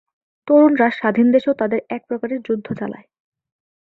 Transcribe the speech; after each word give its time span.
তরুণরা 0.47 0.87
স্বাধীন 0.91 1.27
দেশেও 1.31 1.53
তাদের 1.53 1.79
এক 1.89 2.01
প্রকারের 2.07 2.39
যুদ্ধ 2.41 2.67
চালায়। 2.73 3.07